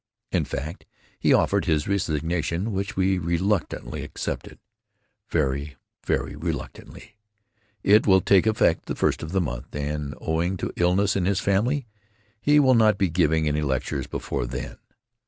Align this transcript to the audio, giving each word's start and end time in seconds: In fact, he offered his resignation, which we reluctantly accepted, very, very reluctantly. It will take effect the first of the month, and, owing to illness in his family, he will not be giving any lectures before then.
In 0.31 0.45
fact, 0.45 0.87
he 1.19 1.31
offered 1.31 1.65
his 1.65 1.87
resignation, 1.87 2.71
which 2.71 2.95
we 2.95 3.19
reluctantly 3.19 4.01
accepted, 4.01 4.57
very, 5.29 5.75
very 6.03 6.35
reluctantly. 6.35 7.17
It 7.83 8.07
will 8.07 8.19
take 8.19 8.47
effect 8.47 8.87
the 8.87 8.95
first 8.95 9.21
of 9.21 9.31
the 9.31 9.39
month, 9.41 9.75
and, 9.75 10.15
owing 10.19 10.57
to 10.57 10.73
illness 10.75 11.15
in 11.15 11.25
his 11.25 11.39
family, 11.39 11.85
he 12.41 12.59
will 12.59 12.73
not 12.73 12.97
be 12.97 13.09
giving 13.09 13.47
any 13.47 13.61
lectures 13.61 14.07
before 14.07 14.47
then. 14.47 14.77